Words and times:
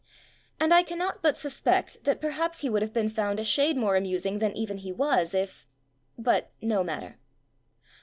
And 0.59 0.73
I 0.73 0.81
cannot 0.81 1.21
but 1.21 1.37
suspect 1.37 2.05
that 2.05 2.19
perhaps 2.19 2.61
he 2.61 2.69
would 2.71 2.81
have 2.81 2.91
been 2.91 3.07
found 3.07 3.39
a 3.39 3.43
shade 3.43 3.77
more 3.77 3.95
amus 3.95 4.25
ing 4.25 4.39
than 4.39 4.57
even 4.57 4.77
he 4.79 4.91
was 4.91 5.35
if.. 5.35 5.67
.but, 6.17 6.49
no 6.59 6.83
mat 6.83 7.01
ter. 7.03 7.17